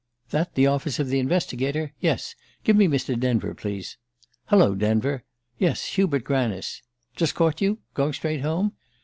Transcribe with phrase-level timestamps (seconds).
[0.31, 1.93] "That the office of the Investigator?
[1.99, 2.33] Yes?
[2.63, 3.15] Give me Mr.
[3.19, 3.97] Denver, please...
[4.45, 5.25] Hallo, Denver...
[5.59, 6.81] Yes, Hubert Granice....
[7.15, 7.77] Just caught you?
[7.93, 8.71] Going straight home?